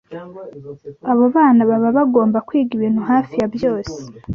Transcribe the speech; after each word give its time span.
Abo 1.11 1.23
bana 1.35 1.61
baba 1.69 1.89
bagomba 1.97 2.43
kwiga 2.47 2.71
ibintu 2.77 3.01
hafi 3.09 3.33
ya 3.41 3.47
byose, 3.55 3.97